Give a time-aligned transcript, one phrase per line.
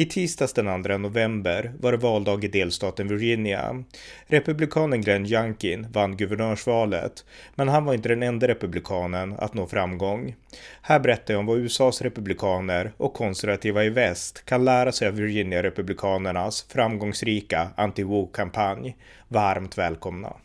[0.00, 3.84] I tisdags den 2 november var det valdag i delstaten Virginia.
[4.26, 7.24] Republikanen Glenn Youngkin vann guvernörsvalet,
[7.54, 10.34] men han var inte den enda republikanen att nå framgång.
[10.82, 15.14] Här berättar jag om vad USAs republikaner och konservativa i väst kan lära sig av
[15.14, 18.96] Virginia-republikanernas framgångsrika anti-woke-kampanj.
[19.28, 20.36] Varmt välkomna!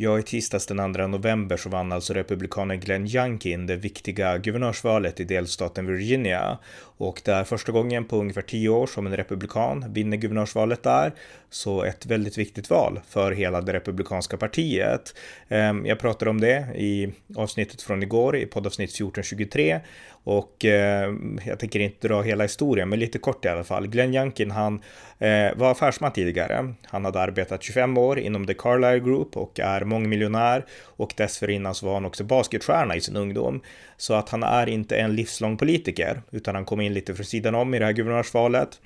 [0.00, 5.20] Ja, i tisdags den 2 november så vann alltså republikanen Glenn Youngkin det viktiga guvernörsvalet
[5.20, 6.58] i delstaten Virginia
[6.98, 11.12] och det är första gången på ungefär tio år som en republikan vinner guvernörsvalet där.
[11.50, 15.14] Så ett väldigt viktigt val för hela det republikanska partiet.
[15.48, 19.80] Ehm, jag pratade om det i avsnittet från igår i poddavsnitt 1423
[20.24, 21.12] och eh,
[21.46, 23.86] jag tänker inte dra hela historien, men lite kort i alla fall.
[23.86, 24.82] Glenn Youngkin, han
[25.18, 26.74] eh, var affärsman tidigare.
[26.84, 31.86] Han hade arbetat 25 år inom The Carlyle Group och är mångmiljonär och dessförinnan så
[31.86, 33.60] var han också basketstjärna i sin ungdom.
[33.96, 37.54] Så att han är inte en livslång politiker, utan han kom in lite för sidan
[37.54, 38.80] om i det här guvernörsvalet.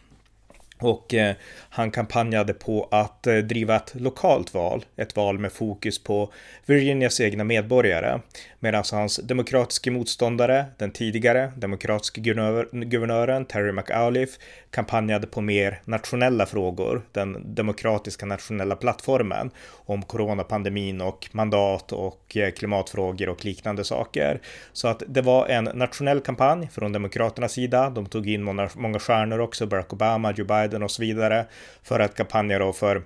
[0.82, 1.34] Och eh,
[1.68, 6.32] han kampanjade på att eh, driva ett lokalt val, ett val med fokus på
[6.66, 8.20] Virginias egna medborgare.
[8.60, 16.46] Medan hans demokratiska motståndare, den tidigare demokratiska guvernör, guvernören Terry McAuliffe, kampanjade på mer nationella
[16.46, 24.40] frågor, den demokratiska nationella plattformen om coronapandemin och mandat och eh, klimatfrågor och liknande saker.
[24.72, 27.90] Så att det var en nationell kampanj från Demokraternas sida.
[27.90, 31.46] De tog in många, många stjärnor också, Barack Obama, Joe Biden och så vidare
[31.82, 33.02] för att kampanja då för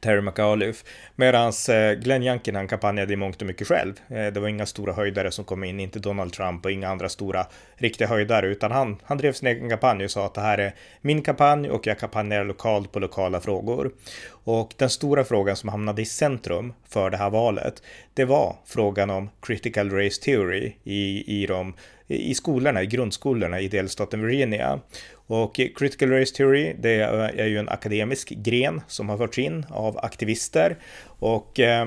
[0.00, 0.86] Terry McAuliffe.
[1.16, 3.94] Medan eh, Glenn Youngkin han kampanjade i mångt och mycket själv.
[4.08, 7.08] Eh, det var inga stora höjdare som kom in, inte Donald Trump och inga andra
[7.08, 10.58] stora riktiga höjdare, utan han, han drev sin egen kampanj och sa att det här
[10.58, 13.90] är min kampanj och jag kampanjerar lokalt på lokala frågor.
[14.28, 17.82] Och den stora frågan som hamnade i centrum för det här valet,
[18.14, 21.74] det var frågan om critical race theory i, i, de,
[22.10, 24.80] i skolorna, i grundskolorna i delstaten Virginia.
[25.26, 29.66] Och critical race theory, det eh, är ju en akademisk gren som har förts in
[29.68, 30.76] av aktivister
[31.06, 31.86] och eh,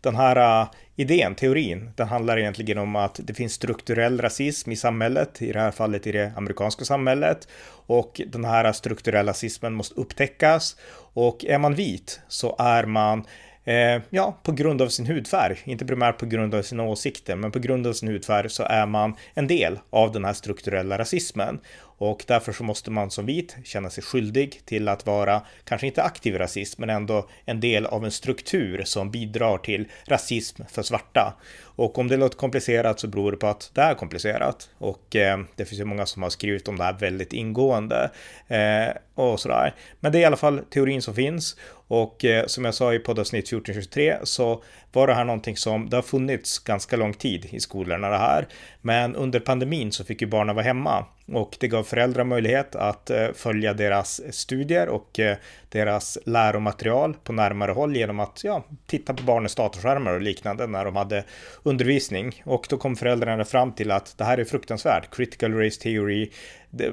[0.00, 4.76] den här eh, idén, teorin, den handlar egentligen om att det finns strukturell rasism i
[4.76, 7.48] samhället, i det här fallet i det amerikanska samhället.
[7.86, 10.76] Och den här strukturella rasismen måste upptäckas.
[11.14, 13.24] Och är man vit så är man
[13.64, 17.50] Eh, ja, på grund av sin hudfärg, inte primärt på grund av sina åsikter, men
[17.50, 21.60] på grund av sin hudfärg så är man en del av den här strukturella rasismen.
[22.04, 26.02] Och därför så måste man som vit känna sig skyldig till att vara, kanske inte
[26.02, 31.34] aktiv rasist, men ändå en del av en struktur som bidrar till rasism för svarta.
[31.62, 34.70] Och om det låter komplicerat så beror det på att det är komplicerat.
[34.78, 38.10] Och eh, det finns ju många som har skrivit om det här väldigt ingående.
[38.48, 39.74] Eh, och sådär.
[40.00, 41.56] Men det är i alla fall teorin som finns.
[41.88, 45.96] Och eh, som jag sa i poddavsnitt 1423 så var det här någonting som det
[45.96, 48.46] har funnits ganska lång tid i skolorna det här.
[48.80, 53.10] Men under pandemin så fick ju barnen vara hemma och det gav föräldrar möjlighet att
[53.10, 55.36] eh, följa deras studier och eh,
[55.68, 60.84] deras läromaterial på närmare håll genom att ja, titta på barnens datorskärmar och liknande när
[60.84, 61.24] de hade
[61.62, 62.42] undervisning.
[62.44, 65.14] Och då kom föräldrarna fram till att det här är fruktansvärt.
[65.16, 66.30] Critical race theory,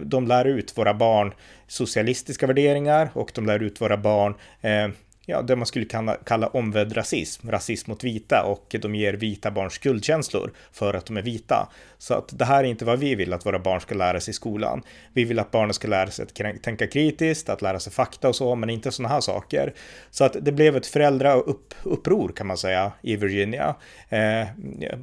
[0.03, 1.33] de lär ut våra barn
[1.67, 4.87] socialistiska värderingar och de lär ut våra barn eh,
[5.31, 9.51] ja, det man skulle kalla, kalla omvänd rasism, rasism mot vita och de ger vita
[9.51, 11.69] barn skuldkänslor för att de är vita.
[11.97, 14.31] Så att det här är inte vad vi vill att våra barn ska lära sig
[14.31, 14.83] i skolan.
[15.13, 18.35] Vi vill att barnen ska lära sig att tänka kritiskt, att lära sig fakta och
[18.35, 19.73] så, men inte sådana här saker.
[20.11, 23.75] Så att det blev ett föräldrauppror kan man säga i Virginia.
[24.09, 24.47] Eh,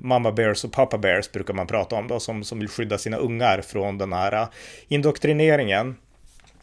[0.01, 3.17] mamma bears och pappa bears brukar man prata om då, som, som vill skydda sina
[3.17, 4.49] ungar från den här eh,
[4.89, 5.97] indoktrineringen.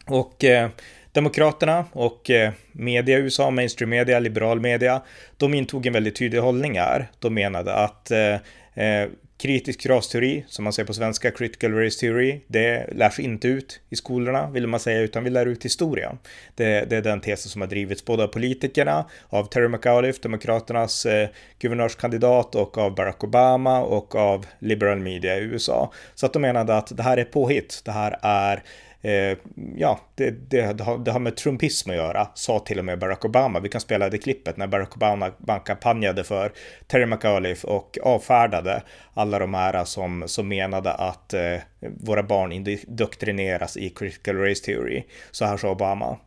[0.06, 0.70] Och eh,
[1.16, 5.02] Demokraterna och eh, media i USA, mainstream media, liberal media,
[5.36, 7.10] de intog en väldigt tydlig hållning här.
[7.18, 8.34] De menade att eh,
[8.74, 9.08] eh
[9.38, 13.96] kritisk rasteori, som man säger på svenska, critical race theory, det lärs inte ut i
[13.96, 16.16] skolorna, vill man säga, utan vi lär ut historia.
[16.54, 21.06] Det, det är den tesen som har drivits både av politikerna, av Terry McAuliffe, Demokraternas
[21.06, 25.92] eh, guvernörskandidat, och av Barack Obama och av liberal media i USA.
[26.14, 28.62] Så att de menade att det här är påhitt, det här är
[29.06, 29.38] eh,
[29.76, 32.98] ja, det, det, det, har, det har med trumpism att göra, sa till och med
[32.98, 33.60] Barack Obama.
[33.60, 35.30] Vi kan spela det klippet när Barack Obama
[35.64, 36.52] kampanjade för
[36.86, 38.82] Terry McAuliffe och avfärdade
[39.14, 45.04] alla de här som, som menade att eh, våra barn indoktrineras i critical race theory.
[45.30, 46.18] Så här sa Obama.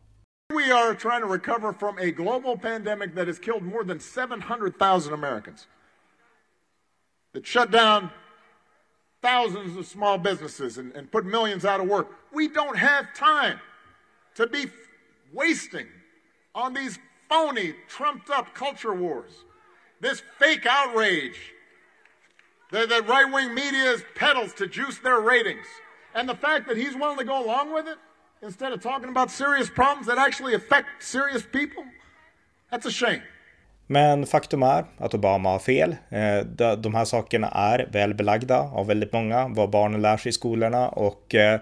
[0.52, 5.14] We are trying to recover from a global pandemic that has killed more than 700,000
[5.14, 5.68] Americans.
[7.34, 8.08] That shut down
[9.22, 12.08] thousands of small businesses and, and put millions out of work.
[12.32, 13.60] We don't have time
[14.36, 14.66] to be
[15.32, 15.86] wasting
[16.54, 19.32] on these phony, trumped up culture wars,
[20.00, 21.38] this fake outrage
[22.70, 25.66] that, that right wing media peddles to juice their ratings.
[26.14, 27.98] And the fact that he's willing to go along with it
[28.42, 31.84] instead of talking about serious problems that actually affect serious people,
[32.70, 33.22] that's a shame.
[33.92, 35.96] Men faktum är att Obama har fel.
[36.08, 40.32] Eh, de här sakerna är väl belagda av väldigt många, vad barnen lär sig i
[40.32, 41.54] skolorna och eh,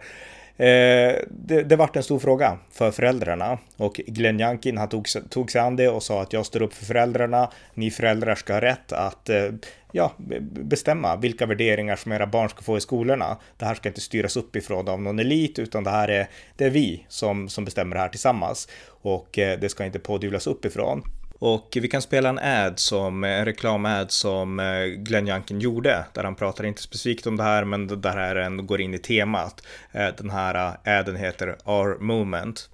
[0.57, 5.51] eh, det, det vart en stor fråga för föräldrarna och Glenn Youngkin han tog, tog
[5.51, 7.51] sig an det och sa att jag står upp för föräldrarna.
[7.75, 9.49] Ni föräldrar ska ha rätt att eh,
[9.93, 10.13] ja,
[10.51, 13.37] bestämma vilka värderingar som era barn ska få i skolorna.
[13.57, 16.71] Det här ska inte styras uppifrån av någon elit utan det här är, det är
[16.71, 21.03] vi som, som bestämmer det här tillsammans och eh, det ska inte pådyvlas uppifrån.
[21.39, 26.25] Och vi kan spela en ad som, en reklamad som eh, Glenn Youngkin gjorde, där
[26.25, 29.63] han pratar inte specifikt om det här, men där här går in i temat.
[29.93, 32.71] Eh, den här eh, aden heter Our Moment.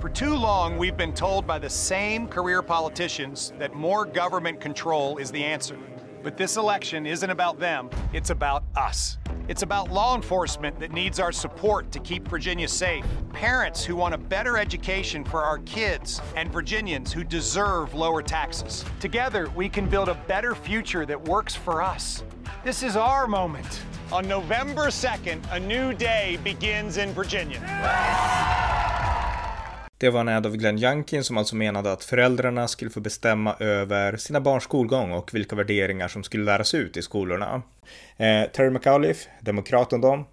[0.00, 5.18] For too long, we've been told by the same career politicians that more government control
[5.18, 5.76] is the answer.
[6.22, 9.16] But this election isn't about them, it's about us.
[9.48, 14.14] It's about law enforcement that needs our support to keep Virginia safe, parents who want
[14.14, 18.84] a better education for our kids, and Virginians who deserve lower taxes.
[19.00, 22.22] Together, we can build a better future that works for us.
[22.64, 23.82] This is our moment.
[24.12, 27.60] On November 2nd, a new day begins in Virginia.
[30.00, 33.56] Det var en ad av Glenn Youngkin som alltså menade att föräldrarna skulle få bestämma
[33.58, 37.62] över sina barns skolgång och vilka värderingar som skulle läras ut i skolorna.
[38.16, 40.24] Eh, Terry McAuliffe, demokraten då,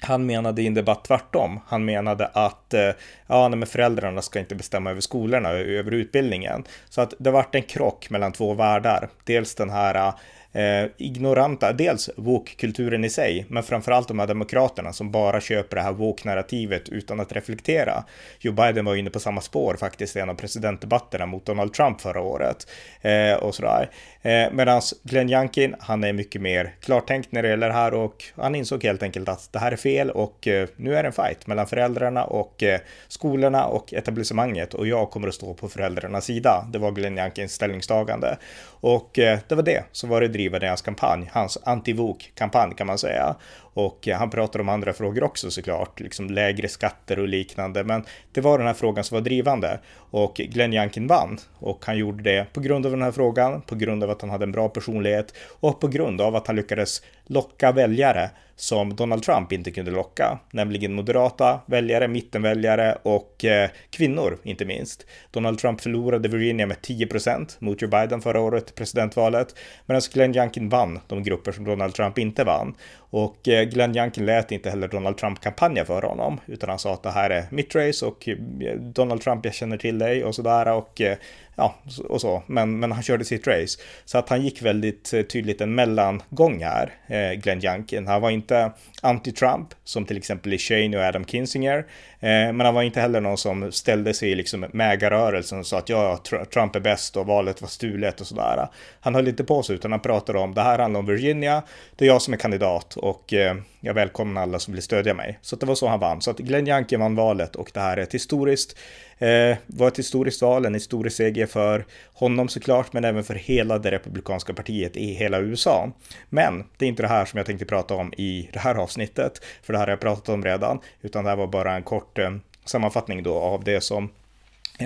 [0.00, 1.60] han menade i en debatt tvärtom.
[1.66, 2.90] Han menade att eh,
[3.26, 6.64] ja, men föräldrarna ska inte bestämma över skolorna, över utbildningen.
[6.88, 9.08] Så att det vart en krock mellan två världar.
[9.24, 10.14] Dels den här eh,
[10.54, 15.82] eh, ignoranta, dels woke-kulturen i sig, men framförallt de här demokraterna som bara köper det
[15.82, 18.04] här woke-narrativet utan att reflektera.
[18.40, 22.00] Joe Biden var inne på samma spår faktiskt i en av presidentdebatterna mot Donald Trump
[22.00, 22.66] förra året
[23.02, 23.90] eh, och sådär.
[24.22, 28.24] Eh, Medan Glenn Youngkin, han är mycket mer klartänkt när det gäller det här och
[28.36, 31.12] han insåg helt enkelt att det här är fel och eh, nu är det en
[31.12, 36.24] fight mellan föräldrarna och eh, skolorna och etablissemanget och jag kommer att stå på föräldrarnas
[36.24, 36.68] sida.
[36.72, 38.38] Det var Glenn Youngkins ställningstagande
[38.80, 42.98] och eh, det var det som var det drivande deras kampanj, hans anti-vok-kampanj kan man
[42.98, 43.34] säga.
[43.74, 47.84] Och eh, han pratar om andra frågor också såklart, liksom lägre skatter och liknande.
[47.84, 51.98] Men det var den här frågan som var drivande och Glenn Youngkin vann och han
[51.98, 54.52] gjorde det på grund av den här frågan, på grund av att han hade en
[54.52, 59.70] bra personlighet och på grund av att han lyckades locka väljare som Donald Trump inte
[59.70, 65.06] kunde locka, nämligen moderata väljare, mittenväljare och eh, kvinnor inte minst.
[65.30, 69.54] Donald Trump förlorade Virginia med 10 procent mot Joe Biden förra året, i presidentvalet,
[69.86, 72.74] medan Glenn Youngkin vann de grupper som Donald Trump inte vann.
[72.96, 76.94] Och eh, Glenn Youngkin lät inte heller Donald Trump kampanja för honom, utan han sa
[76.94, 78.36] att det här är mitt race och eh,
[78.76, 81.16] Donald Trump, jag känner till dig och sådär och eh,
[81.56, 81.74] ja,
[82.08, 83.78] och så, men, men han körde sitt race.
[84.04, 88.06] Så att han gick väldigt eh, tydligt en mellangång här, eh, Glenn Youngkin.
[88.06, 88.72] Han var inte
[89.02, 91.78] anti-Trump, som till exempel i Shane och Adam Kinzinger,
[92.20, 95.78] eh, men han var inte heller någon som ställde sig i liksom mägarrörelsen och sa
[95.78, 96.20] att ja,
[96.54, 98.68] Trump är bäst och valet var stulet och sådär.
[99.00, 101.62] Han höll inte på sig, utan han pratade om det här handlar om Virginia,
[101.96, 105.38] det är jag som är kandidat och eh, jag välkomnar alla som vill stödja mig.
[105.42, 106.20] Så det var så han vann.
[106.20, 108.78] Så att Glenn Youngkin vann valet och det här är ett historiskt
[109.18, 113.78] eh, var ett historiskt val, en historisk seger för honom såklart, men även för hela
[113.78, 115.90] det republikanska partiet i hela USA.
[116.28, 119.44] Men det är inte det här som jag tänkte prata om i det här avsnittet,
[119.62, 122.18] för det här har jag pratat om redan, utan det här var bara en kort
[122.18, 122.30] eh,
[122.64, 124.10] sammanfattning då av det som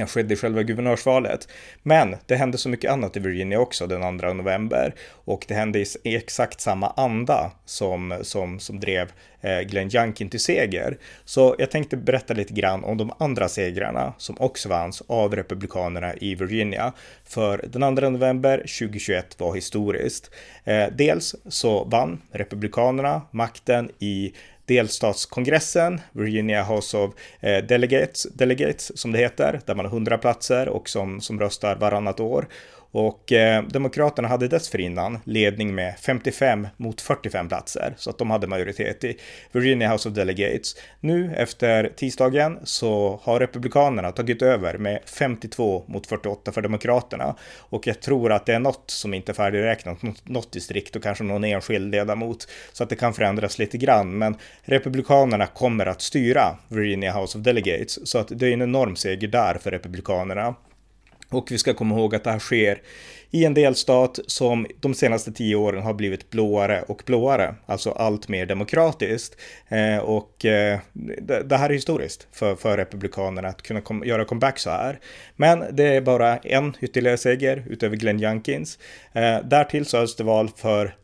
[0.06, 1.48] skedde i själva guvernörsvalet.
[1.82, 5.84] Men det hände så mycket annat i Virginia också den 2 november och det hände
[6.04, 10.98] i exakt samma anda som, som, som drev eh, Glenn Youngkin till seger.
[11.24, 16.14] Så jag tänkte berätta lite grann om de andra segrarna som också vanns av republikanerna
[16.14, 16.92] i Virginia.
[17.24, 20.30] För den 2 november 2021 var historiskt.
[20.64, 24.32] Eh, dels så vann republikanerna makten i
[24.68, 30.68] delstatskongressen, Virginia House of eh, Delegates, Delegates som det heter, där man har 100 platser
[30.68, 32.48] och som, som röstar varannat år.
[32.90, 38.46] Och eh, Demokraterna hade dessförinnan ledning med 55 mot 45 platser, så att de hade
[38.46, 39.16] majoritet i
[39.52, 40.76] Virginia House of Delegates.
[41.00, 47.36] Nu efter tisdagen så har Republikanerna tagit över med 52 mot 48 för Demokraterna.
[47.58, 51.24] Och jag tror att det är något som inte är färdigräknat, något distrikt och kanske
[51.24, 54.18] någon enskild ledamot, så att det kan förändras lite grann.
[54.18, 58.96] Men Republikanerna kommer att styra Virginia House of Delegates, så att det är en enorm
[58.96, 60.54] seger där för Republikanerna.
[61.30, 62.82] Och vi ska komma ihåg att det här sker
[63.30, 68.28] i en delstat som de senaste tio åren har blivit blåare och blåare, alltså allt
[68.28, 69.36] mer demokratiskt.
[69.68, 74.24] Eh, och eh, det, det, här är historiskt för, för Republikanerna att kunna kom, göra
[74.24, 74.98] comeback så här.
[75.36, 78.78] Men det är bara en ytterligare seger utöver Glenn Youngkins.
[79.12, 80.94] Eh, därtill så hölls det val för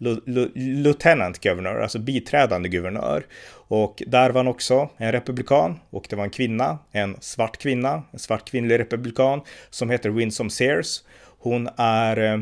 [0.54, 3.26] Lieutenant Governor, alltså biträdande guvernör.
[3.68, 8.18] Och där vann också en republikan och det var en kvinna, en svart kvinna, en
[8.18, 9.40] svart kvinnlig republikan
[9.70, 11.02] som heter Winsome Sears.
[11.44, 12.40] Hon är eh,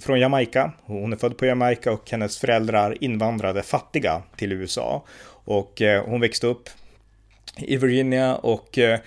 [0.00, 0.72] från Jamaica.
[0.84, 5.04] Hon är född på Jamaica och hennes föräldrar invandrade fattiga till USA.
[5.44, 6.68] Och eh, hon växte upp
[7.56, 9.00] i Virginia och eh,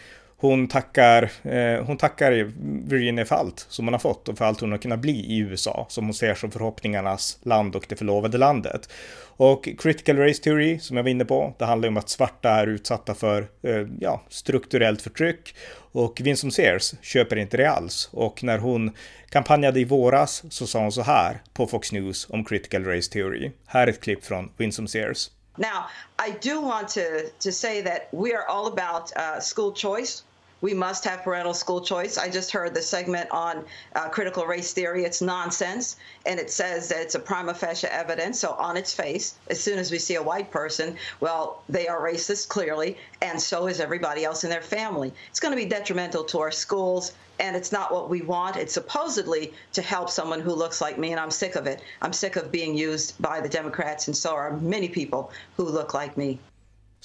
[0.45, 2.51] hon tackar, eh, hon tackar
[2.89, 5.37] Virginia för allt som hon har fått och för allt hon har kunnat bli i
[5.37, 8.89] USA, som hon ser som förhoppningarnas land och det förlovade landet.
[9.37, 12.67] Och critical race theory, som jag var inne på, det handlar om att svarta är
[12.67, 15.55] utsatta för eh, ja, strukturellt förtryck
[15.91, 18.09] och Winsome Sears köper inte det alls.
[18.11, 18.91] Och när hon
[19.29, 23.51] kampanjade i våras så sa hon så här på Fox News om critical race theory.
[23.65, 25.29] Här är ett klipp från Winsome Sears.
[25.57, 25.85] Now,
[26.27, 27.01] I do want to,
[27.39, 30.23] to say that we are all about uh, school choice.
[30.65, 32.17] We must have parental school choice.
[32.17, 33.63] I just heard the segment on
[33.95, 35.03] uh, critical race theory.
[35.03, 38.39] It's nonsense, and it says that it's a prima facie evidence.
[38.39, 42.01] So, on its face, as soon as we see a white person, well, they are
[42.01, 45.13] racist clearly, and so is everybody else in their family.
[45.29, 47.11] It's going to be detrimental to our schools.
[47.37, 48.55] And it's not what we want.
[48.55, 51.81] It's supposedly to help someone who looks like me, and I'm sick of it.
[52.01, 55.93] I'm sick of being used by the Democrats, and so are many people who look
[55.93, 56.39] like me.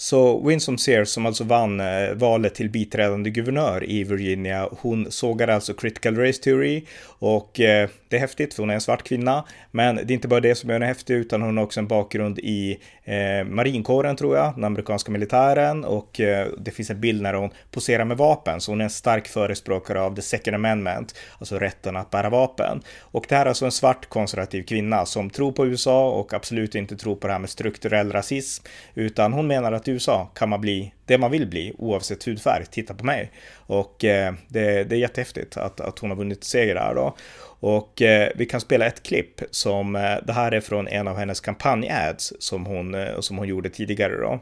[0.03, 5.49] Så Winsome Sears, som alltså vann eh, valet till biträdande guvernör i Virginia, hon sågar
[5.49, 9.45] alltså critical race theory och eh, det är häftigt för hon är en svart kvinna.
[9.71, 11.87] Men det är inte bara det som gör henne häftig utan hon har också en
[11.87, 17.23] bakgrund i eh, marinkåren tror jag, den amerikanska militären och eh, det finns en bild
[17.23, 21.15] när hon poserar med vapen så hon är en stark förespråkare av the second amendment,
[21.39, 22.83] alltså rätten att bära vapen.
[23.01, 26.75] Och det här är alltså en svart konservativ kvinna som tror på USA och absolut
[26.75, 28.65] inte tror på det här med strukturell rasism
[28.95, 32.67] utan hon menar att i USA kan man bli det man vill bli oavsett hudfärg.
[32.71, 33.33] Titta på mig.
[33.57, 37.17] Och eh, det, det är jättehäftigt att, att hon har vunnit seger där då.
[37.61, 41.17] Och eh, vi kan spela ett klipp som, eh, det här är från en av
[41.17, 44.41] hennes kampanjads som hon, eh, som hon gjorde tidigare då.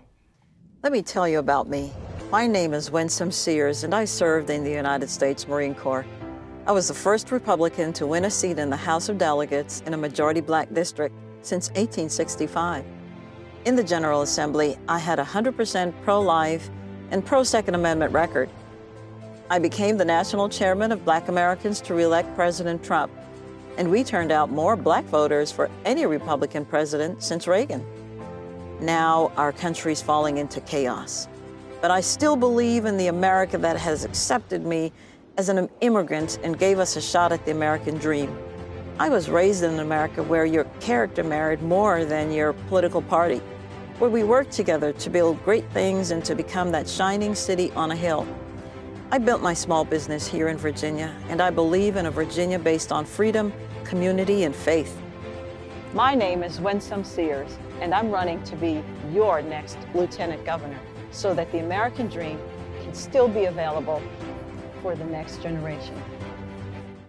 [0.82, 1.90] Let me tell you about me.
[2.32, 6.04] My name is Winsome Sears and I served in the United States Marine Corps.
[6.68, 9.94] I was the first Republican to win a seat in the House of Delegates in
[9.94, 12.84] a majority black district since 1865.
[13.64, 16.70] In the General Assembly, I had a 100% pro-life
[17.10, 18.48] and pro-Second Amendment record.
[19.50, 23.12] I became the national chairman of Black Americans to reelect President Trump,
[23.76, 27.84] and we turned out more black voters for any Republican president since Reagan.
[28.80, 31.28] Now our country's falling into chaos.
[31.80, 34.92] But I still believe in the America that has accepted me
[35.36, 38.36] as an immigrant and gave us a shot at the American dream.
[39.00, 43.40] I was raised in America where your character mattered more than your political party,
[44.00, 47.92] where we worked together to build great things and to become that shining city on
[47.92, 48.26] a hill.
[49.12, 52.90] I built my small business here in Virginia, and I believe in a Virginia based
[52.90, 53.52] on freedom,
[53.84, 55.00] community, and faith.
[55.94, 60.80] My name is Winsome Sears, and I'm running to be your next Lieutenant Governor
[61.12, 62.40] so that the American dream
[62.82, 64.02] can still be available
[64.82, 66.02] for the next generation.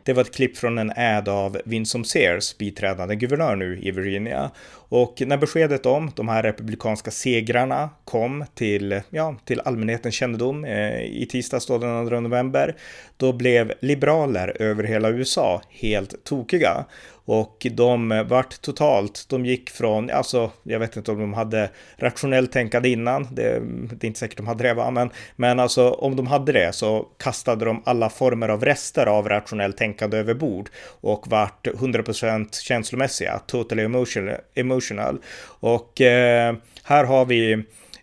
[0.04, 4.52] Det var ett klipp från en ad av Winsome Sears, biträdande guvernör nu i Virginia.
[4.72, 11.02] Och när beskedet om de här republikanska segrarna kom till, ja, till allmänhetens kännedom eh,
[11.02, 12.76] i tisdags då den 2 november,
[13.18, 16.86] då blev liberaler över hela USA helt tokiga.
[17.32, 21.70] Och de eh, vart totalt, de gick från, alltså jag vet inte om de hade
[21.98, 23.60] rationellt tänkande innan, det,
[23.92, 26.76] det är inte säkert de hade det va, men, men alltså om de hade det
[26.76, 30.70] så kastade de alla former av rester av rationellt tänkande över bord
[31.02, 35.20] och vart 100% känslomässiga, totally emotional, emotional.
[35.44, 37.54] Och eh, här har vi,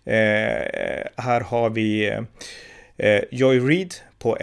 [0.04, 2.06] eh, här har vi
[2.96, 4.36] eh, Joy Reid på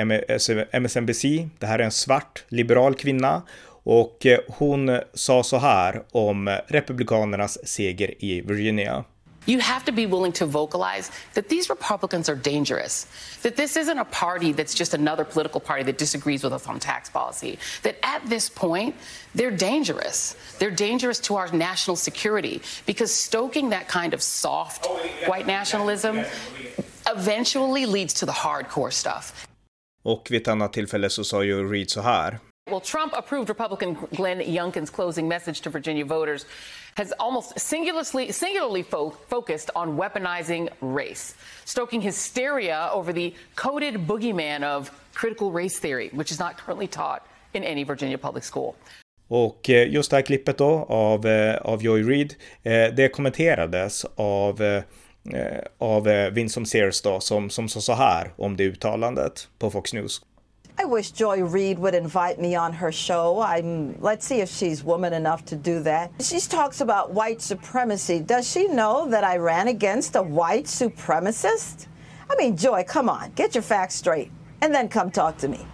[0.71, 1.23] MSNBC.
[1.59, 3.41] Det här är en svart liberal kvinna
[3.83, 9.03] och eh, hon sa så här om republikanernas seger i Virginia.
[9.45, 13.07] You have to be willing to vocalize that these Republicans are dangerous.
[13.41, 16.79] That this isn't a party that's just another political party that disagrees with us on
[16.79, 17.59] tax policy.
[17.81, 18.95] That at this point,
[19.35, 20.37] they're dangerous.
[20.59, 24.87] They're dangerous to our national security because stoking that kind of soft
[25.27, 26.23] white nationalism
[27.05, 29.47] eventually leads to the hardcore stuff.
[30.03, 32.39] Och vid ett annat tillfälle så sa ju Reid så här.
[32.69, 36.45] Well, Trump approved Republican Glenn Youngkin's closing message to Virginia voters
[36.95, 44.63] has almost singularly, singularly fo focused on weaponizing race, stoking hysteria over the coded boogeyman
[44.63, 48.75] of critical race theory, which is not currently taught in any Virginia public school.
[49.27, 54.05] Och eh, just det här klippet då av, eh, av Joy Reid, eh, det kommenterades
[54.15, 54.81] av
[55.77, 60.21] av Vincent Sears då, som, som sa så här om det uttalandet på Fox News.
[60.75, 63.39] I wish Joy Reid would invite me on her show.
[63.41, 66.11] I'm let's see if she's woman enough to do that.
[66.19, 68.19] She talks about white supremacy.
[68.19, 71.87] Does she know that I ran against a white supremacist?
[72.29, 75.65] I mean, Joy, come on, get your facts straight and then come talk to me.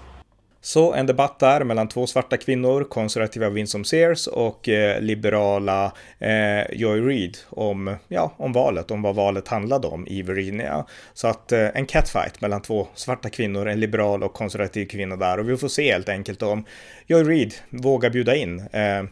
[0.62, 6.72] Så en debatt där mellan två svarta kvinnor, konservativa Winsome Sears och eh, liberala eh,
[6.72, 10.86] Joy Reid om, ja, om valet, om vad valet handlade om i Virginia.
[11.14, 15.40] Så att eh, en catfight mellan två svarta kvinnor, en liberal och konservativ kvinna där
[15.40, 16.66] och vi får se helt enkelt om
[17.08, 19.04] Joy Reid vågar bjuda in eh,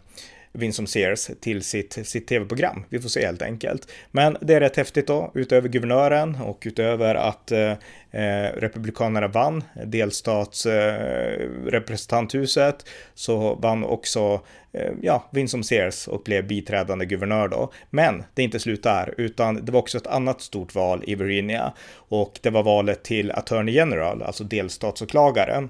[0.57, 2.83] Vinson Sears till sitt, sitt tv-program.
[2.89, 3.91] Vi får se helt enkelt.
[4.11, 7.71] Men det är rätt häftigt då, utöver guvernören och utöver att eh,
[8.11, 12.81] eh Republikanerna vann delstatsrepresentanthuset eh,
[13.13, 14.41] så vann också
[14.73, 17.71] eh, ja, Vinson Sears och blev biträdande guvernör då.
[17.89, 21.15] Men det är inte slut där, utan det var också ett annat stort val i
[21.15, 25.67] Virginia och det var valet till Attorney General, alltså delstatsåklagare.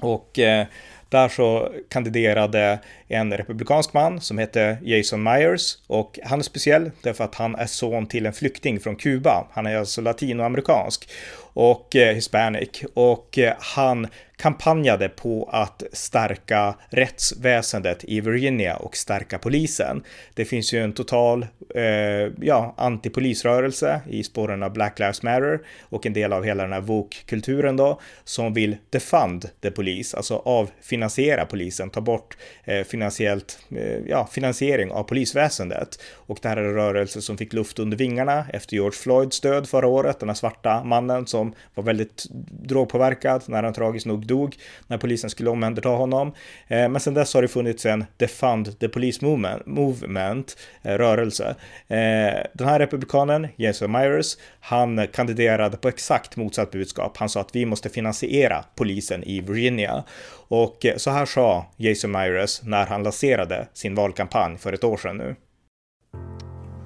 [0.00, 0.66] Och eh,
[1.08, 7.24] där så kandiderade en republikansk man som hette Jason Myers och han är speciell därför
[7.24, 9.46] att han är son till en flykting från Kuba.
[9.52, 11.08] Han är alltså latinoamerikansk
[11.54, 14.06] och eh, hispanic och eh, han
[14.36, 20.02] kampanjade på att stärka rättsväsendet i Virginia och stärka polisen.
[20.34, 21.82] Det finns ju en total eh,
[22.40, 26.80] ja, antipolisrörelse i spåren av Black Lives Matter och en del av hela den här
[26.80, 33.98] VOK-kulturen då som vill defund the polis, alltså avfinansiera polisen, ta bort eh, finansiellt, eh,
[34.06, 35.98] ja, finansiering av polisväsendet.
[36.26, 39.68] Och det här är en rörelse som fick luft under vingarna efter George Floyds död
[39.68, 42.24] förra året, den här svarta mannen som var väldigt
[42.68, 44.56] drogpåverkad när han tragiskt nog dog
[44.86, 46.28] när polisen skulle omhänderta honom.
[46.68, 51.54] Eh, men sedan dess har det funnits en Defund the Police Movement, movement eh, rörelse.
[52.52, 57.16] Den här republikanen, Jason Myers, han kandiderade på exakt motsatt budskap.
[57.16, 60.04] Han sa att vi måste finansiera polisen i Virginia.
[60.54, 64.96] Och eh, så här sa Jason Myers när han lanserade sin valkampanj för ett år
[64.96, 65.36] sedan nu.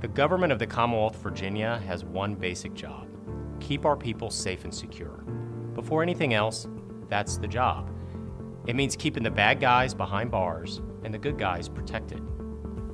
[0.00, 3.09] The government of the Commonwealth of Virginia has one basic job
[3.61, 5.24] keep our people safe and secure.
[5.74, 6.68] Before anything else,
[7.11, 7.90] that's the job.
[8.66, 12.20] It means keeping the bad guys behind bars and the good guys protected.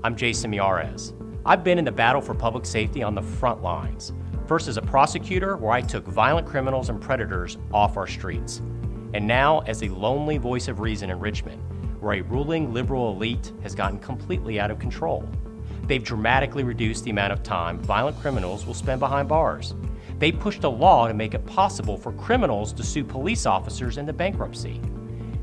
[0.05, 1.15] I'm Jason Miarez.
[1.47, 4.13] I've been in the battle for public safety on the front lines.
[4.47, 8.63] First as a prosecutor, where I took violent criminals and predators off our streets.
[9.15, 11.63] And now as a lonely voice of reason in Richmond,
[12.03, 15.27] where a ruling liberal elite has gotten completely out of control.
[15.87, 19.77] They've dramatically reduced the amount of time violent criminals will spend behind bars.
[20.19, 24.13] They pushed a law to make it possible for criminals to sue police officers into
[24.13, 24.81] bankruptcy.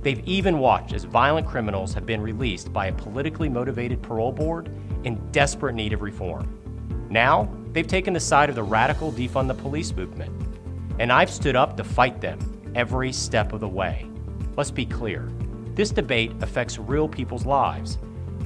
[0.01, 4.69] They've even watched as violent criminals have been released by a politically motivated parole board
[5.05, 7.07] in desperate need of reform.
[7.10, 10.34] Now, they've taken the side of the radical defund the police movement.
[10.99, 14.07] And I've stood up to fight them every step of the way.
[14.55, 15.29] Let's be clear
[15.75, 17.97] this debate affects real people's lives.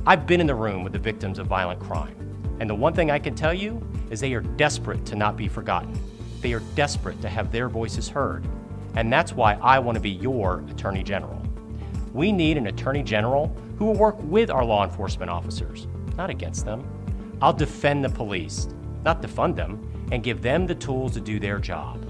[0.05, 2.15] I've been in the room with the victims of violent crime.
[2.59, 5.47] And the one thing I can tell you is they are desperate to not be
[5.47, 5.99] forgotten.
[6.41, 8.45] They are desperate to have their voices heard.
[8.95, 11.41] And that's why I want to be your Attorney General.
[12.13, 16.63] We need an Attorney General who will work with our law enforcement officers, not against
[16.63, 16.87] them.
[17.41, 18.69] I'll defend the police,
[19.03, 22.04] not defund them, and give them the tools to do their job.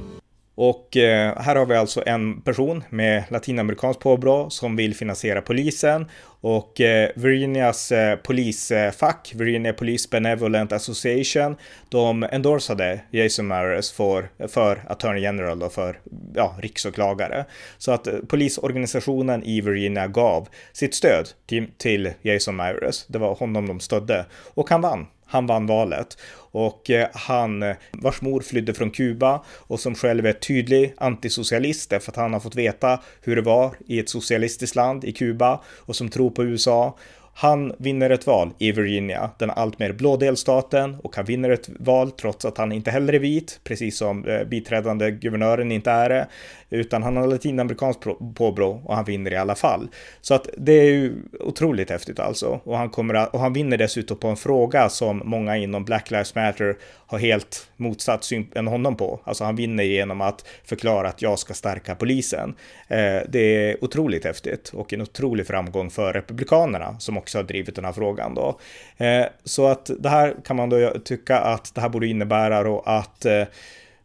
[0.56, 6.06] Och eh, här har vi alltså en person med latinamerikanskt påbrå som vill finansiera polisen
[6.42, 11.56] och eh, Virginias eh, polisfack, Virginia Police Benevolent Association,
[11.90, 16.00] de endorsade Jason Maris för, för Attorney General och för
[16.36, 17.46] ja, riksåklagare.
[17.78, 23.06] Så att eh, polisorganisationen i Virginia gav sitt stöd till, till Jason Maris.
[23.08, 25.08] Det var honom de stödde och han vann.
[25.36, 26.18] Han vann valet
[26.52, 32.12] och eh, han vars mor flydde från Kuba och som själv är tydlig antisocialist därför
[32.12, 35.96] att han har fått veta hur det var i ett socialistiskt land i Kuba och
[35.96, 36.98] som tror på USA.
[37.38, 42.12] Han vinner ett val i Virginia, den alltmer blå delstaten och han vinner ett val
[42.12, 46.28] trots att han inte heller är vit, precis som eh, biträdande guvernören inte är det,
[46.70, 48.04] utan han har latinamerikanskt
[48.36, 49.88] påbrå och han vinner i alla fall.
[50.22, 53.78] Så att det är ju otroligt häftigt alltså och han kommer att, och han vinner
[53.78, 56.76] dessutom på en fråga som många inom Black Lives Matter
[57.08, 59.20] har helt motsatt syn än honom på.
[59.24, 62.56] Alltså han vinner genom att förklara att jag ska stärka polisen.
[62.88, 67.76] Eh, det är otroligt häftigt och en otrolig framgång för Republikanerna som också har drivit
[67.76, 68.60] den här frågan då.
[68.98, 72.84] Eh, så att det här kan man då tycka att det här borde innebära då
[72.86, 73.44] att eh,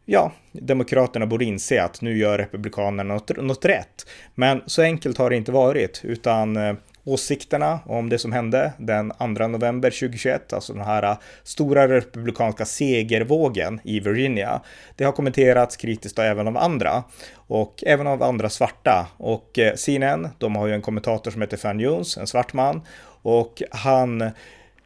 [0.05, 4.05] ja, Demokraterna borde inse att nu gör Republikanerna något, något rätt.
[4.35, 9.11] Men så enkelt har det inte varit, utan eh, åsikterna om det som hände den
[9.37, 14.61] 2 november 2021, alltså den här stora republikanska segervågen i Virginia.
[14.95, 17.03] Det har kommenterats kritiskt även av andra
[17.35, 21.79] och även av andra svarta och CNN, de har ju en kommentator som heter Fan
[21.79, 22.81] Jones, en svart man
[23.21, 24.31] och han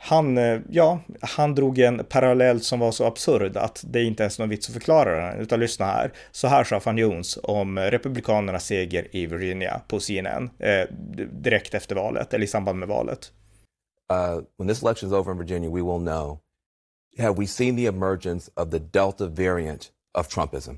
[0.07, 4.39] han, eh, ja, han drog en parallell som var så absurd att det inte ens
[4.39, 6.13] är någon vits att förklara den, utan lyssna här.
[6.31, 10.87] Så här sa Fan Jones om Republikanernas seger i Virginia på CNN eh,
[11.31, 13.31] direkt efter valet, eller i samband med valet.
[14.13, 16.39] Uh, when this election is over in Virginia, we will know,
[17.17, 20.77] have we seen the emergence of the Delta variant of Trumpism?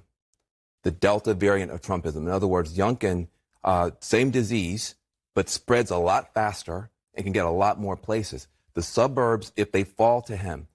[0.84, 2.18] The Delta variant of Trumpism.
[2.18, 3.28] In other words, Youngkin,
[3.64, 4.96] uh, same disease,
[5.36, 8.48] but spreads a lot faster and can get a lot more places.
[8.74, 10.68] the suburbs, if they fall to him,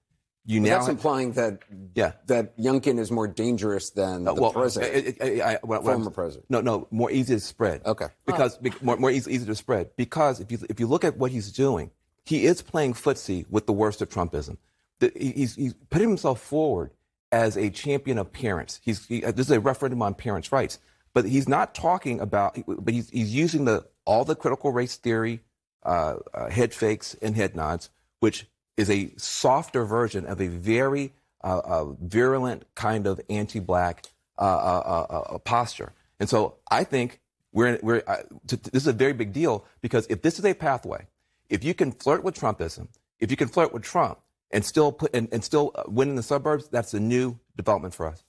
[0.45, 1.59] you now that's have, implying that
[1.95, 6.09] yeah that Youngkin is more dangerous than uh, the well, president, I, I, I, former
[6.09, 6.49] president.
[6.49, 7.85] No, no, more easy to spread.
[7.85, 8.69] Okay, because oh.
[8.81, 11.51] more, more easy, easy to spread because if you if you look at what he's
[11.51, 11.91] doing,
[12.25, 14.57] he is playing footsie with the worst of Trumpism.
[14.99, 16.91] The, he's he's putting himself forward
[17.31, 18.81] as a champion of parents.
[18.83, 20.77] He's he, this is a referendum on parents' rights,
[21.13, 22.57] but he's not talking about.
[22.67, 25.39] But he's he's using the all the critical race theory
[25.85, 31.13] uh, uh, head fakes and head nods, which is a softer version of a very
[31.43, 34.05] uh, uh virulent kind of anti-black
[34.37, 35.93] uh, posture.
[36.19, 37.19] And so I think
[37.51, 38.01] we're, we're
[38.47, 41.05] to, this is a very big deal because if this is a pathway,
[41.49, 42.87] if you can flirt with Trumpism,
[43.19, 44.19] if you can flirt with Trump
[44.51, 48.07] and still put and, and still win in the suburbs, that's a new development for
[48.07, 48.23] us.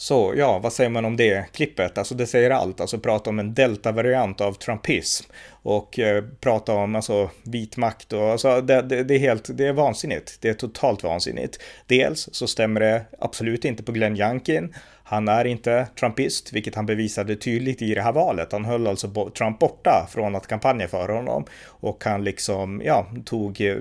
[0.00, 1.98] Så ja, vad säger man om det klippet?
[1.98, 5.30] Alltså det säger allt, alltså prata om en delta-variant av trumpism
[5.62, 9.66] och eh, prata om alltså vit makt och alltså det, det, det, är helt, det
[9.66, 10.38] är vansinnigt.
[10.40, 11.58] Det är totalt vansinnigt.
[11.86, 14.74] Dels så stämmer det absolut inte på Glenn Youngkin.
[15.02, 18.52] Han är inte trumpist, vilket han bevisade tydligt i det här valet.
[18.52, 23.60] Han höll alltså Trump borta från att kampanja för honom och han liksom, ja, tog
[23.60, 23.76] eh,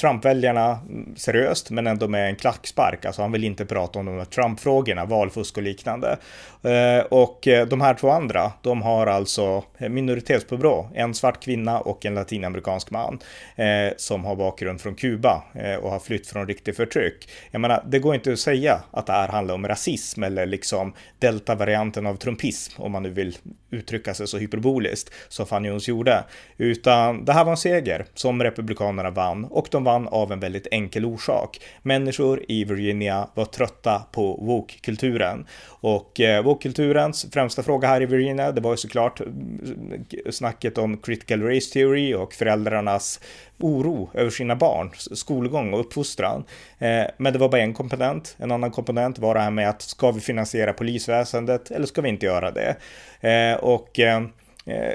[0.00, 3.04] Trump-väljarna mm, seriöst, men ändå med en klackspark.
[3.04, 6.18] Alltså han vill inte prata om de här Trump-frågorna, valfusk och liknande.
[6.62, 10.90] Eh, och eh, de här två andra, de har alltså minoritetspåbrå.
[10.94, 13.18] En svart kvinna och en latinamerikansk man
[13.56, 15.42] eh, som har bakgrund från Kuba
[15.80, 17.28] och har flytt från riktigt förtryck.
[17.50, 20.92] Jag menar, det går inte att säga att det här handlar om rasism eller liksom
[21.18, 23.36] delta-varianten av trumpism, om man nu vill
[23.70, 26.24] uttrycka sig så hyperboliskt som Fanny Jones gjorde.
[26.56, 30.66] Utan det här var en seger som Republikanerna vann och de vann av en väldigt
[30.70, 31.60] enkel orsak.
[31.82, 35.46] Människor i Virginia var trötta på woke-kulturen.
[35.66, 40.96] Och eh, woke-kulturens främsta fråga här i Virginia, det var ju såklart mm, snacket om
[40.96, 43.20] critical race theory och föräldrarnas
[43.58, 46.44] oro över sina barn, skolgång och uppfostran.
[46.78, 48.36] Eh, men det var bara en komponent.
[48.38, 52.08] En annan komponent var det här med att ska vi finansiera polisväsendet eller ska vi
[52.08, 52.76] inte göra det?
[53.20, 54.22] Eh, och eh,
[54.66, 54.92] Eh,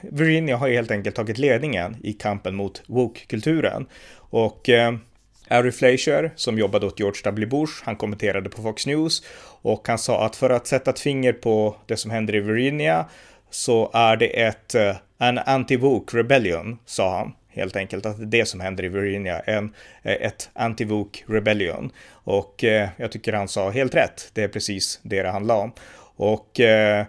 [0.00, 3.86] Virginia har helt enkelt tagit ledningen i kampen mot woke-kulturen.
[4.16, 4.94] Och eh,
[5.48, 7.46] Ari Fleischer, som jobbade åt George W.
[7.46, 9.22] Bush, han kommenterade på Fox News
[9.62, 13.06] och han sa att för att sätta ett finger på det som händer i Virginia
[13.50, 18.06] så är det ett eh, en anti-woke rebellion, sa han helt enkelt.
[18.06, 21.92] Att det är det som händer i Virginia, en, ett anti-woke rebellion.
[22.10, 25.72] Och eh, jag tycker han sa helt rätt, det är precis det det handlar om.
[26.16, 27.06] Och eh,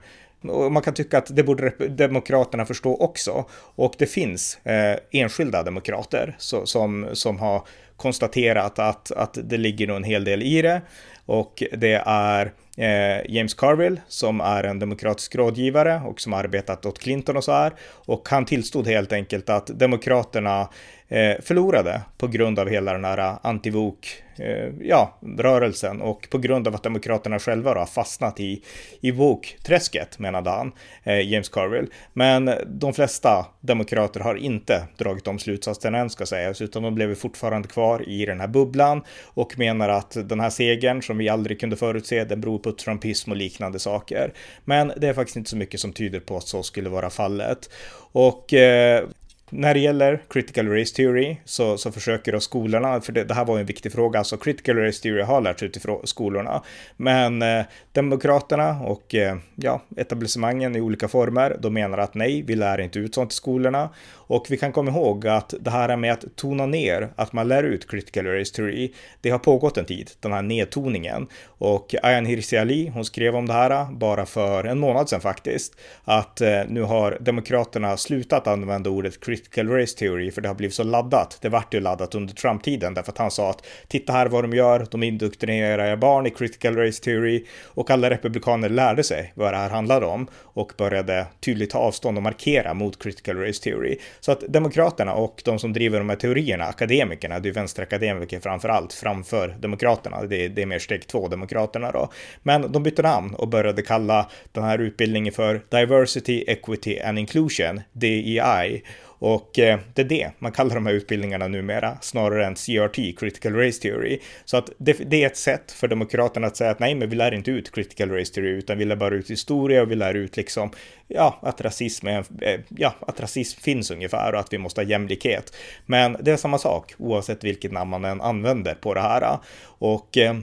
[0.49, 3.45] och man kan tycka att det borde demokraterna förstå också.
[3.75, 7.61] Och det finns eh, enskilda demokrater så, som, som har
[7.97, 10.81] konstaterat att, att det ligger nog en hel del i det.
[11.25, 16.99] Och det är eh, James Carville som är en demokratisk rådgivare och som arbetat åt
[16.99, 17.73] Clinton och så här.
[17.81, 20.69] Och han tillstod helt enkelt att demokraterna
[21.07, 26.37] eh, förlorade på grund av hela den här eh, antivok eh, ja, rörelsen och på
[26.37, 28.63] grund av att demokraterna själva då har fastnat i,
[29.01, 30.71] i woke-träsket menade han,
[31.03, 31.87] eh, James Carville.
[32.13, 37.15] Men de flesta demokrater har inte dragit de slutsatserna än ska sägas, utan de blev
[37.15, 41.59] fortfarande kvar i den här bubblan och menar att den här segern som vi aldrig
[41.59, 44.33] kunde förutse, den beror på trumpism och liknande saker.
[44.65, 47.69] Men det är faktiskt inte så mycket som tyder på att så skulle vara fallet.
[48.11, 49.03] Och eh,
[49.49, 53.45] när det gäller critical race theory så, så försöker då skolorna, för det, det här
[53.45, 56.63] var en viktig fråga, alltså critical race theory har lärts ut i skolorna,
[56.97, 62.55] men eh, Demokraterna och eh, ja, etablissemangen i olika former, de menar att nej, vi
[62.55, 66.13] lär inte ut sånt i skolorna och vi kan komma ihåg att det här med
[66.13, 70.11] att tona ner, att man lär ut critical race theory, det har pågått en tid,
[70.19, 71.27] den här nedtoningen.
[71.45, 75.21] Och Ayan Hirsi Ali, hon skrev om det här eh, bara för en månad sedan
[75.21, 80.47] faktiskt, att eh, nu har Demokraterna slutat använda ordet critical critical race theory för det
[80.47, 81.37] har blivit så laddat.
[81.41, 84.53] Det vart ju laddat under Trump-tiden därför att han sa att titta här vad de
[84.53, 89.57] gör, de indoktrinerar barn i critical race theory och alla republikaner lärde sig vad det
[89.57, 93.97] här handlade om och började tydligt ta avstånd och markera mot critical race theory.
[94.19, 98.69] Så att Demokraterna och de som driver de här teorierna, akademikerna, det är vänsterakademiker framför
[98.69, 102.09] allt, framför Demokraterna, det är, det är mer steg två, Demokraterna då.
[102.43, 107.81] Men de bytte namn och började kalla den här utbildningen för Diversity, Equity and Inclusion,
[107.91, 108.83] DEI.
[109.19, 113.53] Och eh, det är det man kallar de här utbildningarna numera, snarare än CRT, Critical
[113.53, 114.19] Race Theory.
[114.45, 117.15] Så att det, det, är ett sätt för Demokraterna att säga att nej, men vi
[117.15, 120.13] lär inte ut Critical Race Theory, utan vi lär bara ut historia och vi lär
[120.13, 120.71] ut liksom,
[121.07, 124.87] ja, att rasism, är, eh, ja, att rasism finns ungefär och att vi måste ha
[124.87, 125.55] jämlikhet.
[125.85, 129.37] Men det är samma sak, oavsett vilket namn man än använder på det här.
[129.63, 130.35] Och eh,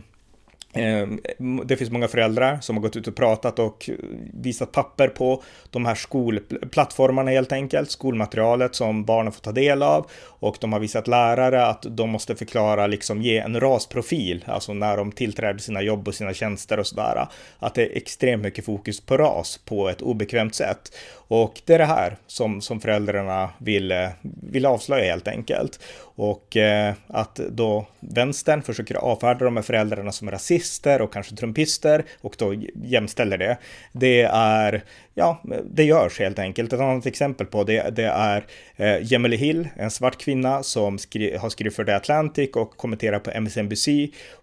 [0.75, 1.21] Ehm,
[1.65, 3.91] det finns många föräldrar som har gått ut och pratat och
[4.33, 10.11] visat papper på de här skolplattformarna helt enkelt, skolmaterialet som barnen får ta del av
[10.45, 14.97] och de har visat lärare att de måste förklara, liksom ge en rasprofil, alltså när
[14.97, 17.27] de tillträder sina jobb och sina tjänster och sådär,
[17.59, 20.93] att det är extremt mycket fokus på ras på ett obekvämt sätt.
[21.29, 24.09] Och det är det här som, som föräldrarna vill,
[24.51, 25.81] vill avslöja helt enkelt.
[26.17, 32.05] Och eh, att då vänstern försöker avfärda de här föräldrarna som rasister och kanske trumpister
[32.21, 32.55] och då
[32.85, 33.59] jämställer det.
[33.93, 34.83] Det är,
[35.15, 36.73] ja, det görs helt enkelt.
[36.73, 38.45] Ett annat exempel på det, det är
[38.77, 43.19] eh, Jemele Hill, en svart kvinna som skri har skrivit för The Atlantic och kommenterar
[43.19, 43.89] på MSNBC.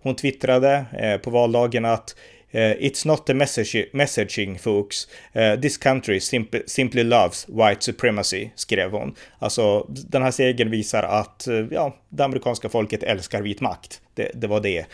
[0.01, 2.15] Hon twittrade eh, på valdagen att
[2.51, 5.07] eh, it's not the message messaging folks.
[5.33, 9.15] Eh, this country simply, simply loves white supremacy, skrev hon.
[9.39, 14.01] Alltså, den här segern visar att eh, ja, det amerikanska folket älskar vit makt.
[14.13, 14.85] Det, det var det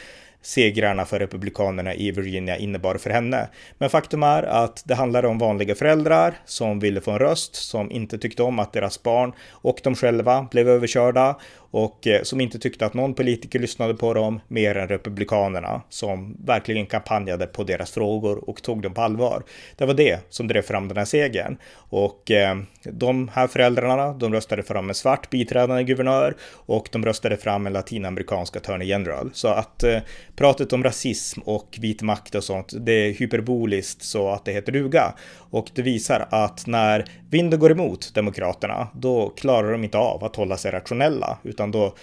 [0.42, 3.50] segrarna för republikanerna i Virginia innebar för henne.
[3.78, 7.92] Men faktum är att det handlade om vanliga föräldrar som ville få en röst, som
[7.92, 11.36] inte tyckte om att deras barn och de själva blev överkörda
[11.72, 16.38] och eh, som inte tyckte att någon politiker lyssnade på dem mer än republikanerna som
[16.46, 19.44] verkligen kampanjade på deras frågor och tog dem på allvar.
[19.76, 24.34] Det var det som drev fram den här segern och eh, de här föräldrarna, de
[24.34, 29.30] röstade fram en svart biträdande guvernör och de röstade fram en latinamerikansk attorney general.
[29.34, 30.00] Så att eh,
[30.36, 34.72] pratet om rasism och vit makt och sånt, det är hyperboliskt så att det heter
[34.72, 35.14] duga.
[35.50, 40.36] Och det visar att när vinden går emot Demokraterna, då klarar de inte av att
[40.36, 41.94] hålla sig rationella, utan då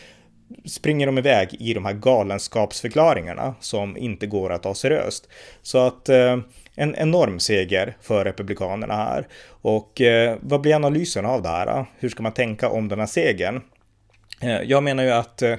[0.67, 5.29] springer de iväg i de här galenskapsförklaringarna som inte går att ta seriöst.
[5.63, 6.39] Så att eh,
[6.75, 9.27] en enorm seger för Republikanerna här.
[9.47, 11.87] Och eh, vad blir analysen av det här?
[11.99, 13.61] Hur ska man tänka om den här segern?
[14.41, 15.55] Eh, jag menar ju att eh,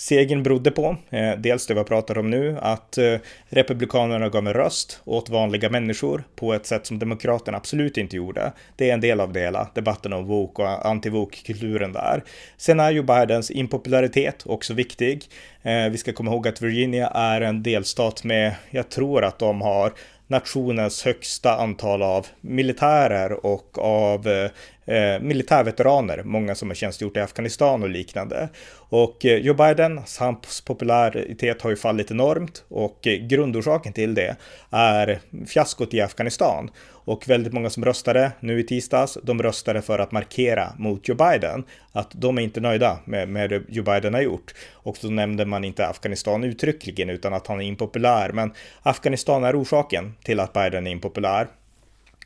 [0.00, 3.16] segern berodde på, eh, dels det vi pratar om nu, att eh,
[3.48, 8.52] Republikanerna gav en röst åt vanliga människor på ett sätt som Demokraterna absolut inte gjorde.
[8.76, 12.24] Det är en del av det hela, debatten om woke och anti-woke-kulturen där.
[12.56, 15.24] Sen är ju Bidens impopularitet också viktig.
[15.62, 19.60] Eh, vi ska komma ihåg att Virginia är en delstat med, jag tror att de
[19.60, 19.92] har
[20.30, 24.50] nationens högsta antal av militärer och av eh,
[24.86, 28.48] eh, militärveteraner, många som har tjänstgjort i Afghanistan och liknande.
[28.72, 34.36] Och eh, Joe Biden, hans popularitet har ju fallit enormt och eh, grundorsaken till det
[34.70, 36.70] är fiaskot i Afghanistan.
[37.04, 41.16] Och väldigt många som röstade nu i tisdags, de röstade för att markera mot Joe
[41.16, 44.54] Biden att de är inte nöjda med, med det Joe Biden har gjort.
[44.72, 48.32] Och så nämnde man inte Afghanistan uttryckligen utan att han är impopulär.
[48.32, 51.48] Men Afghanistan är orsaken till att Biden är impopulär.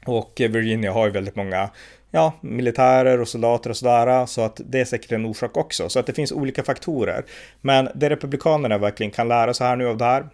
[0.06, 1.70] Och eh, Virginia har ju väldigt många
[2.14, 5.88] ja, militärer och soldater och sådär, så att det är säkert en orsak också.
[5.88, 7.24] Så att det finns olika faktorer.
[7.60, 10.26] Men det republikanerna verkligen kan lära sig här nu av det här,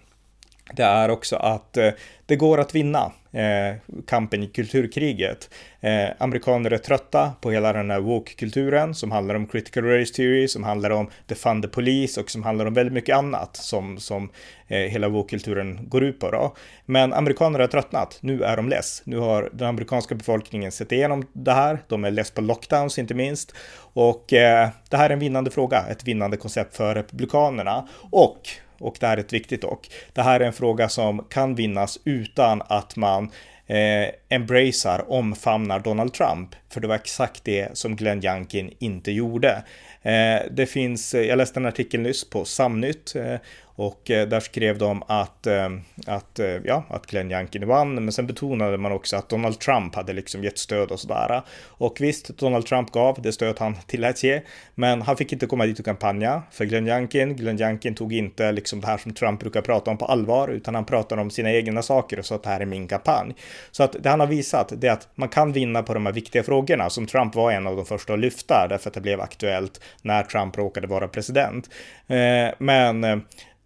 [0.72, 1.90] det är också att eh,
[2.26, 5.50] det går att vinna eh, kampen i kulturkriget.
[5.80, 10.48] Eh, amerikaner är trötta på hela den här woke-kulturen som handlar om critical race theory,
[10.48, 14.30] som handlar om defund the police och som handlar om väldigt mycket annat som, som
[14.68, 16.30] eh, hela woke-kulturen går ut på.
[16.30, 16.54] Då.
[16.84, 18.18] Men amerikaner har tröttnat.
[18.20, 19.02] Nu är de less.
[19.04, 21.78] Nu har den amerikanska befolkningen sett igenom det här.
[21.88, 23.54] De är less på lockdowns inte minst.
[23.92, 27.88] Och eh, det här är en vinnande fråga, ett vinnande koncept för republikanerna.
[28.10, 28.40] Och
[28.80, 31.98] och det här är ett viktigt och Det här är en fråga som kan vinnas
[32.04, 33.30] utan att man
[33.66, 36.48] eh, embracear, omfamnar Donald Trump.
[36.68, 39.62] För det var exakt det som Glenn Youngkin inte gjorde.
[40.02, 43.36] Eh, det finns, eh, jag läste en artikel nyss på Samnytt eh,
[43.80, 45.68] och eh, där skrev de att, eh,
[46.06, 49.94] att, eh, ja, att Glenn Youngkin vann, men sen betonade man också att Donald Trump
[49.94, 51.42] hade liksom gett stöd och sådär.
[51.66, 54.42] Och visst, Donald Trump gav det stöd han tillät ge,
[54.74, 57.36] men han fick inte komma dit och kampanja för Glenn Youngkin.
[57.36, 60.74] Glenn Youngkin tog inte liksom det här som Trump brukar prata om på allvar, utan
[60.74, 63.34] han pratade om sina egna saker och sa att det här är min kampanj.
[63.70, 66.12] Så att det han har visat, det är att man kan vinna på de här
[66.12, 69.20] viktiga frågorna, som Trump var en av de första att lyfta, därför att det blev
[69.20, 71.70] aktuellt när Trump råkade vara president.
[72.08, 73.18] Eh, men eh,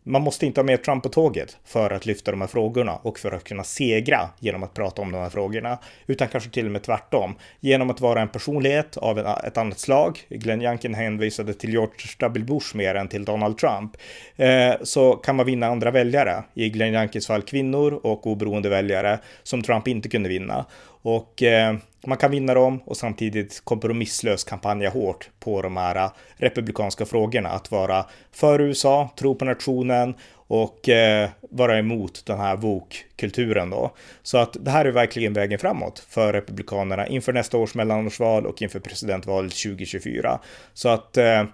[0.07, 3.19] man måste inte ha med Trump på tåget för att lyfta de här frågorna och
[3.19, 6.73] för att kunna segra genom att prata om de här frågorna, utan kanske till och
[6.73, 7.35] med tvärtom.
[7.61, 12.45] Genom att vara en personlighet av ett annat slag, Glenn Youngkin hänvisade till George W.
[12.45, 13.97] Bush mer än till Donald Trump,
[14.37, 19.19] eh, så kan man vinna andra väljare, i Glenn Youngkins fall kvinnor och oberoende väljare,
[19.43, 20.67] som Trump inte kunde vinna.
[21.03, 27.07] Och eh, man kan vinna dem och samtidigt kompromisslöst kampanja hårt på de här republikanska
[27.07, 27.49] frågorna.
[27.49, 30.15] Att vara för USA, tro på nationen
[30.47, 33.95] och eh, vara emot den här vok-kulturen då.
[34.23, 38.63] Så att det här är verkligen vägen framåt för republikanerna inför nästa års mellanårsval och
[38.63, 40.41] inför presidentvalet 2024.
[40.75, 41.45] Så att eh,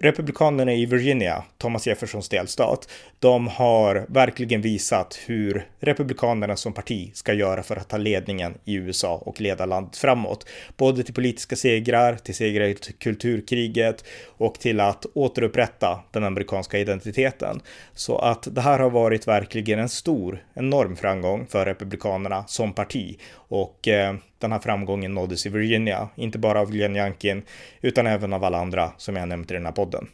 [0.00, 7.32] Republikanerna i Virginia, Thomas Jeffersons delstat, de har verkligen visat hur Republikanerna som parti ska
[7.32, 10.46] göra för att ta ledningen i USA och leda landet framåt.
[10.76, 17.60] Både till politiska segrar, till segrar i kulturkriget och till att återupprätta den amerikanska identiteten.
[17.94, 23.18] Så att det här har varit verkligen en stor, enorm framgång för Republikanerna som parti
[23.34, 27.42] och eh, den här framgången nåddes i Virginia, inte bara av Glenn Youngkin
[27.80, 30.08] utan även av alla andra som jag nämnt i den här podden.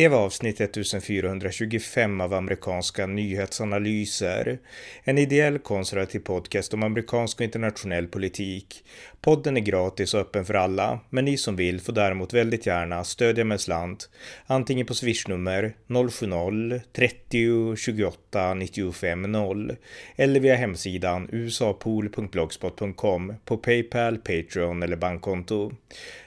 [0.00, 4.58] Det var avsnitt 1425 av amerikanska nyhetsanalyser.
[5.04, 8.84] En ideell konservativ podcast om amerikansk och internationell politik.
[9.20, 13.04] Podden är gratis och öppen för alla, men ni som vill får däremot väldigt gärna
[13.04, 14.10] stödja med slant.
[14.46, 19.76] Antingen på swishnummer 070-30 28 95 0
[20.16, 25.72] eller via hemsidan usapool.blogspot.com på Paypal, Patreon eller bankkonto.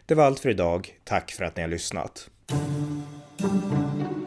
[0.06, 0.90] Det var allt för idag.
[1.04, 2.30] Tack för att ni har lyssnat.
[3.44, 4.23] Música